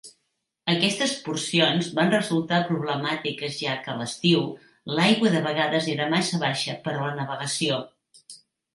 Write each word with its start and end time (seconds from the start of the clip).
Aquestes 0.71 1.11
porcions 1.27 1.89
van 1.99 2.13
resultar 2.13 2.63
problemàtiques 2.71 3.61
ja 3.67 3.77
que 3.85 3.93
a 3.95 3.97
l'estiu, 4.01 4.43
l'aigua 4.97 5.37
de 5.37 5.45
vegades 5.51 5.93
era 5.97 6.13
massa 6.19 6.45
baixa 6.49 6.81
per 6.89 6.99
a 6.99 7.09
la 7.09 7.17
navegació. 7.25 7.83